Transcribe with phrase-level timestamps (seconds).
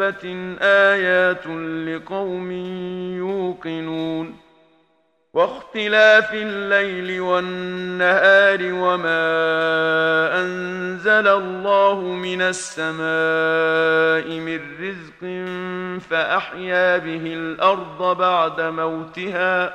[0.00, 1.46] دابة آيات
[1.86, 2.52] لقوم
[3.16, 4.36] يوقنون
[5.34, 9.20] واختلاف الليل والنهار وما
[10.42, 13.00] أنزل الله من السماء
[14.40, 15.20] من رزق
[16.10, 19.74] فأحيا به الأرض بعد موتها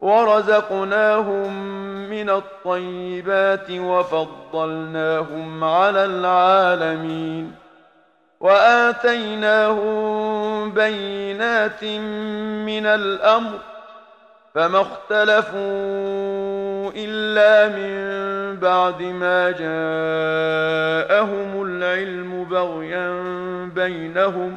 [0.00, 1.52] ورزقناهم
[2.10, 7.54] من الطيبات وفضلناهم على العالمين
[8.40, 9.88] واتيناهم
[10.70, 11.84] بينات
[12.64, 13.58] من الامر
[14.54, 15.58] فما اختلفوا
[16.96, 17.98] الا من
[18.60, 20.98] بعد ما جاءهم
[21.62, 23.10] العلم بغيا
[23.74, 24.56] بينهم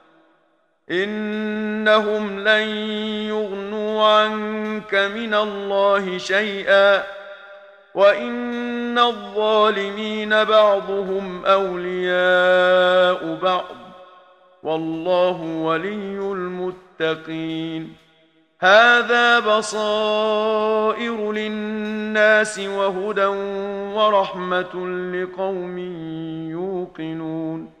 [0.91, 2.67] إنهم لن
[3.27, 7.03] يغنوا عنك من الله شيئا
[7.95, 13.65] وإن الظالمين بعضهم أولياء بعض
[14.63, 17.95] والله ولي المتقين
[18.59, 23.25] هذا بصائر للناس وهدى
[23.95, 25.77] ورحمة لقوم
[26.51, 27.80] يوقنون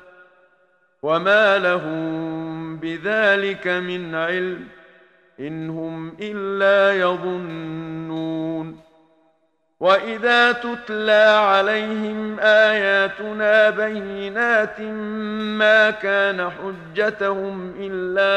[1.03, 4.67] وما لهم بذلك من علم
[5.39, 8.79] ان هم الا يظنون
[9.79, 14.81] واذا تتلى عليهم اياتنا بينات
[15.59, 18.31] ما كان حجتهم الا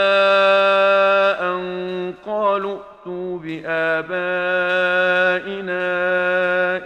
[1.55, 3.75] ان قالوا ائتوا بابائنا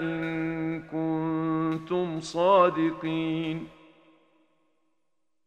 [0.00, 3.77] ان كنتم صادقين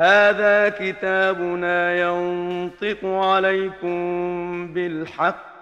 [0.00, 3.96] هذا كتابنا ينطق عليكم
[4.74, 5.56] بالحق.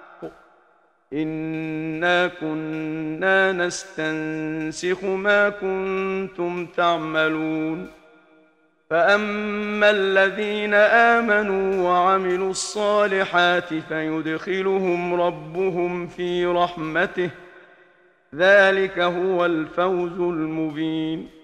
[1.13, 7.91] إنا كنا نستنسخ ما كنتم تعملون.
[8.91, 17.31] فأما الذين آمنوا وعملوا الصالحات فيدخلهم ربهم في رحمته.
[18.35, 21.44] ذلك هو الفوز المبين.